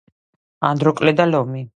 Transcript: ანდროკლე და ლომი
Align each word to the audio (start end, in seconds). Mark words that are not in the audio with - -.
ანდროკლე 0.69 1.13
და 1.21 1.29
ლომი 1.35 1.65